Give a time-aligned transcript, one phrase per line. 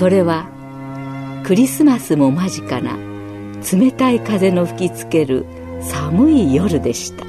[0.00, 0.46] それは
[1.44, 2.96] クリスマスも間近な
[3.70, 5.44] 冷たい風の吹きつける
[5.82, 7.26] 寒い夜でした。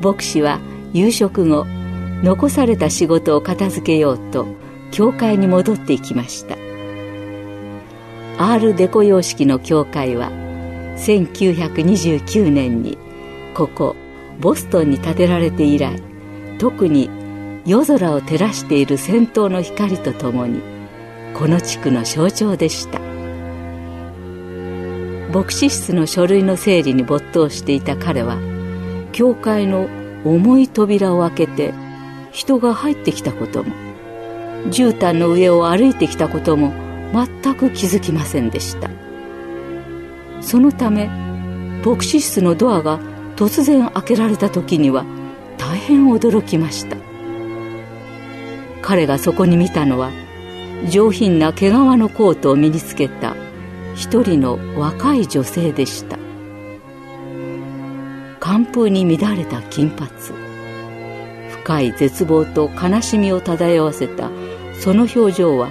[0.00, 0.58] 牧師は
[0.92, 1.66] 夕食後
[2.24, 4.44] 残された仕事を片付けようと
[4.90, 6.56] 教会に戻っていきました。
[8.36, 10.32] アールデコ様式の教会は
[10.96, 12.98] 1929年に
[13.54, 13.94] ここ
[14.40, 16.02] ボストンに建てられて以来
[16.58, 17.08] 特に
[17.64, 20.73] 夜空を照らしている先頭の光とともに
[21.34, 23.00] この地区の象徴でした。
[25.32, 28.38] 牧師室の書類の整理に没頭していた彼は
[29.10, 29.88] 教会の
[30.24, 31.74] 重い扉を開けて
[32.30, 33.74] 人が入ってきたことも
[34.70, 36.72] 絨毯の上を歩いてきたことも
[37.12, 38.90] 全く気づきませんでした。
[40.40, 41.08] そのため
[41.84, 43.00] 牧師室のドアが
[43.34, 45.04] 突然開けられた時には
[45.58, 46.96] 大変驚きました。
[48.82, 50.12] 彼がそこに見たのは
[50.88, 53.34] 上品な毛皮のコートを身につけた
[53.94, 56.18] 一人の若い女性でした。
[58.40, 60.10] 寒風に乱れた金髪。
[61.50, 64.30] 深い絶望と悲しみを漂わせた。
[64.78, 65.70] その表情は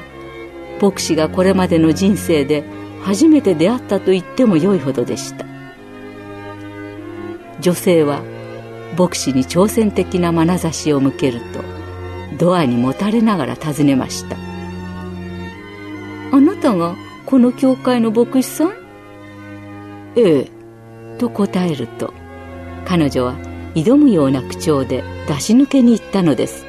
[0.82, 2.64] 牧師がこれまでの人生で
[3.04, 5.46] 初めて出会ったと言ってもよいほどでした。
[7.60, 8.24] 女性は
[8.98, 11.62] 牧師に挑戦的な眼差しを向けると
[12.38, 14.53] ドアにもたれながら尋ねました。
[16.34, 16.96] あなたが
[17.28, 18.74] この教会の牧師さん？
[20.16, 20.52] ええ。
[21.20, 22.12] と答えると
[22.86, 23.36] 彼女は
[23.76, 26.66] 挑むような口調で出し抜けに言ったのです。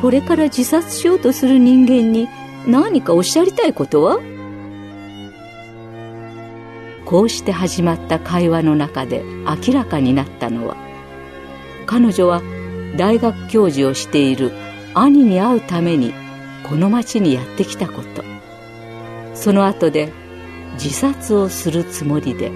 [0.00, 2.26] これから自殺しようとする人間に
[2.66, 4.18] 何かおっしゃりたいことは？
[7.04, 9.22] こうして始まった会話の中で
[9.66, 10.74] 明らかになったのは
[11.84, 12.40] 彼女は
[12.96, 14.52] 大学教授をしている
[14.94, 16.14] 兄に会うために
[16.68, 18.24] この町にやってきたこと。
[19.34, 20.12] その後で
[20.74, 22.50] 自殺をするつもりで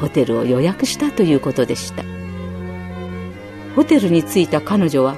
[0.00, 2.02] ホテルを予約したということでした。
[3.76, 5.16] ホテルに着いた彼女は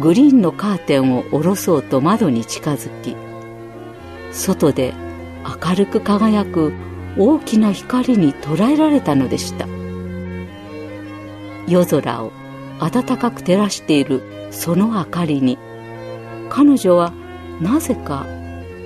[0.00, 3.16] グリーンのカーテンを下ろそうと窓に近づき
[4.32, 4.92] 外で
[5.64, 6.74] 明るく輝く
[7.16, 9.66] 大きな光に捉えられたのでした。
[11.66, 12.32] 夜空を
[12.80, 15.58] 暖かく照らしているその明かりに
[16.48, 17.12] 彼女は
[17.60, 18.26] なぜか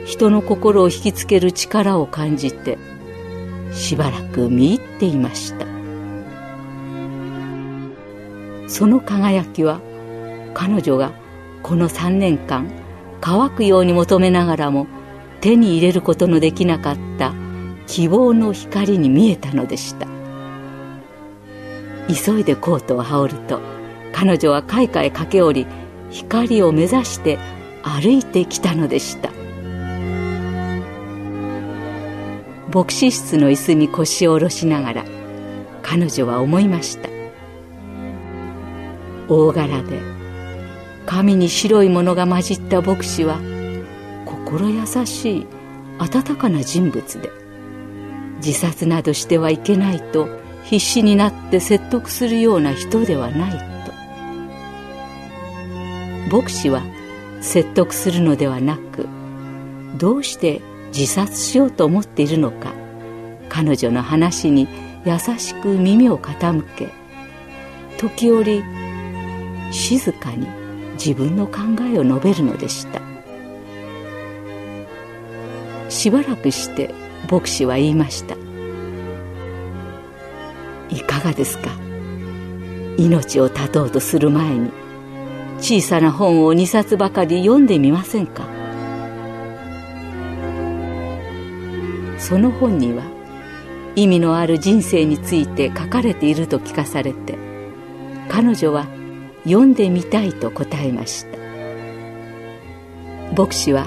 [0.05, 2.79] 人の心を引きつける力を感じて
[3.73, 5.67] しばらく見入っていました。
[8.69, 9.81] その輝きは
[10.55, 11.13] 彼女が
[11.63, 12.71] この3年間
[13.21, 14.87] 乾くように求めながらも
[15.41, 17.35] 手に入れることのできなかった
[17.87, 20.07] 希望の光に見えたのでした。
[22.09, 23.61] 急いでコートを羽織ると
[24.13, 25.67] 彼女は階下へ駆け下り
[26.11, 27.39] 光を目指して
[27.83, 29.31] 歩いてきたのでした。
[32.73, 35.05] 牧師室の椅子に腰を下ろしながら
[35.83, 37.11] 彼女は思いました。
[39.29, 40.01] 大柄で
[41.07, 43.39] 髪に白いものが混じった牧師は
[44.25, 45.47] 心優しい
[45.99, 47.31] 温かな人物で
[48.37, 50.29] 自殺などしてはいけないと
[50.65, 53.51] 必死になって説得するような人ではない
[56.29, 56.37] と。
[56.37, 56.83] 牧師は
[57.43, 59.07] 説得するのではなく
[59.99, 60.63] どうして
[60.95, 62.73] 自殺しようと思っているのか
[63.51, 64.67] 彼女の話に
[65.05, 66.89] 優しく耳を傾け
[67.99, 68.63] 時折
[69.71, 70.47] 静かに
[70.95, 71.59] 自分の考
[71.93, 73.01] えを述べるのでした。
[75.89, 76.95] しばらくして
[77.31, 78.37] 牧師は言いました。
[80.91, 81.71] いかがですか？
[82.99, 84.71] 命を絶とうとする前に
[85.63, 88.43] 小さな本を2冊ばかり読んでみませんか？
[92.19, 93.05] その本には
[93.95, 97.39] 意味のある人生について書かれていると聞かされて
[98.29, 98.87] 彼女は
[99.45, 101.39] 読んでみたいと答えました。
[103.37, 103.87] 牧師は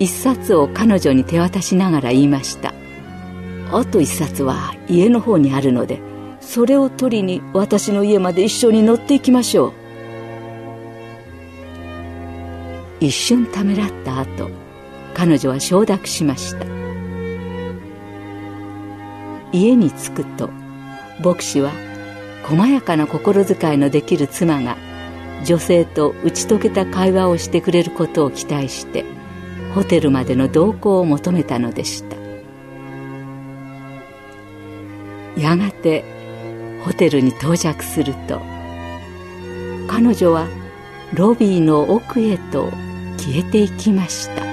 [0.00, 2.74] 一冊を彼女に手渡しながら言いました
[3.70, 6.00] あと一冊は家の方にあるので
[6.40, 9.83] それを取りに私の家まで一緒に乗っていきましょう。
[13.04, 14.50] 一瞬ためらった後
[15.12, 16.64] 彼女は承諾しました。
[19.52, 20.48] 家に着くと
[21.22, 21.70] 牧師は
[22.44, 24.76] 細やかな心遣いのできる妻が
[25.44, 29.04] 女性と打ち解けた会話をしてくれることを期待して
[29.74, 32.16] ホテルまでの同行を求めたのでした。
[35.38, 36.04] やがて
[36.84, 38.40] ホテルに到着すると
[39.88, 40.48] 彼女は
[41.12, 42.72] ロビーの奥へと
[43.24, 44.44] 消えていきました。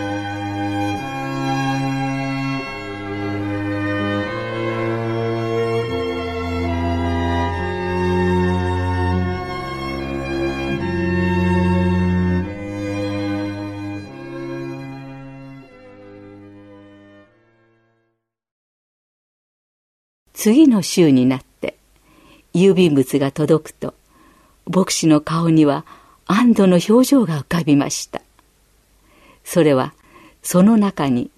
[20.33, 21.75] 次の週になって
[22.53, 23.94] 郵便物が届くと
[24.65, 25.85] 牧師の顔には
[26.25, 28.20] 安堵の表情が浮かびました。
[29.51, 29.94] それは
[30.42, 31.30] その中に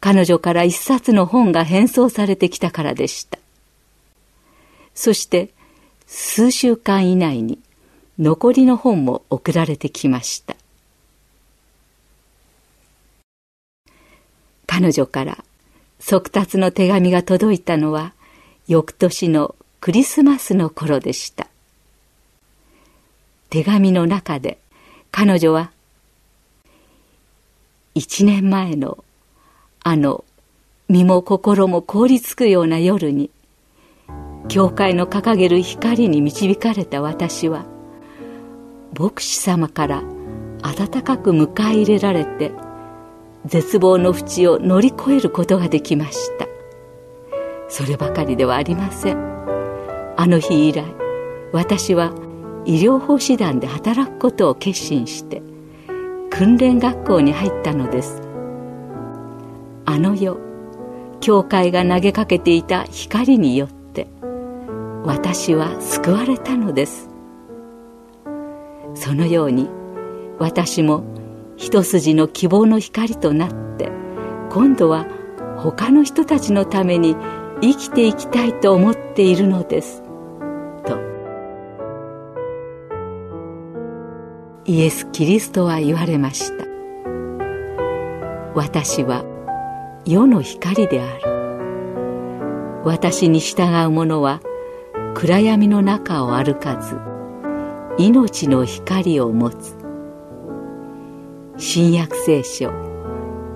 [0.00, 3.38] 彼女から一冊の本が返送されてきたからでした。
[4.92, 5.50] そして
[6.08, 7.60] 数週間以内に
[8.18, 10.56] 残りの本も送られてきました。
[14.66, 15.38] 彼女から
[16.00, 18.14] 速達の手紙が届いたのは
[18.66, 21.46] 翌年のクリスマスの頃でした。
[23.48, 24.58] 手紙の中で
[25.12, 25.70] 彼女は
[27.94, 29.04] 一年前の
[29.82, 30.24] あの
[30.88, 33.30] 身も心も凍りつくような夜に
[34.48, 37.64] 教会の掲げる光に導かれた私は
[38.98, 40.02] 牧師様から
[40.62, 42.52] 温かく迎え入れられて
[43.46, 46.46] 絶望の淵を乗り越えることができました。
[47.68, 49.18] そればかりではありません。
[50.16, 50.84] あの日以来
[51.52, 52.12] 私は
[52.66, 55.42] 医療法師団で働くことを決心して
[56.40, 58.22] 訓練学校に入ったのです。
[59.84, 60.40] あの夜
[61.20, 64.06] 教会が投げかけていた光によって
[65.04, 67.10] 私は救われたのです。
[68.94, 69.68] そのように
[70.38, 71.04] 私も
[71.58, 73.92] 一筋の希望の光となって
[74.50, 75.06] 今度は
[75.58, 77.16] 他の人たちのために
[77.60, 79.99] 生きていきたいと思っているのです。
[84.70, 86.64] イエス・キリストは言われました。
[88.54, 89.24] 私は
[90.06, 92.82] 世の光である。
[92.84, 94.40] 私に従う者は
[95.16, 96.96] 暗闇の中を歩かず
[97.98, 99.76] 命の光を持つ。
[101.56, 102.70] 新約聖書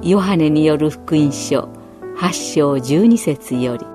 [0.02, 1.68] ヨハネによる福音書
[2.16, 3.86] 8章12節より